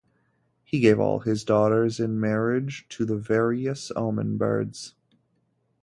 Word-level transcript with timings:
He 0.63 0.79
gave 0.79 0.99
all 0.99 1.19
his 1.19 1.43
daughters 1.43 1.99
in 1.99 2.19
marriage 2.19 2.87
to 2.89 3.05
the 3.05 3.17
various 3.17 3.91
omen-birds. 3.95 4.95